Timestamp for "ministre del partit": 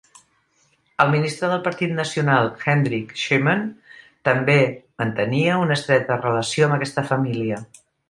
1.15-1.93